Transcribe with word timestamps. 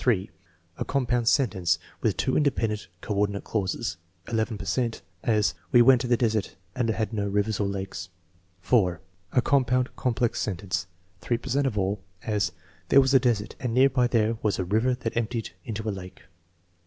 (3) 0.01 0.31
A 0.79 0.83
compound 0.85 1.27
sentence 1.27 1.77
with 2.01 2.17
two 2.17 2.35
independent, 2.35 2.87
coordinate 3.01 3.43
clauses 3.43 3.97
(11 4.29 4.57
per 4.57 4.65
cent); 4.65 5.03
as: 5.21 5.53
"We 5.71 5.83
went 5.83 6.01
to 6.01 6.07
the 6.07 6.17
desert, 6.17 6.55
and 6.75 6.89
it 6.89 6.93
had 6.93 7.13
no 7.13 7.27
rivers 7.27 7.59
or 7.59 7.67
lakes." 7.67 8.09
(4) 8.61 8.99
A 9.33 9.43
compound, 9.43 9.95
complex 9.95 10.41
sentence 10.41 10.87
(3 11.19 11.37
per 11.37 11.49
cent 11.49 11.67
of 11.67 11.77
all); 11.77 12.01
as: 12.23 12.51
"There 12.89 12.99
was 12.99 13.13
a 13.13 13.19
desert, 13.19 13.53
and 13.59 13.75
near 13.75 13.91
by 13.91 14.07
there 14.07 14.37
was 14.41 14.57
a 14.57 14.65
river 14.65 14.95
that 14.95 15.15
emptied 15.15 15.51
into 15.65 15.87
a 15.87 15.91
lake." 15.93 16.23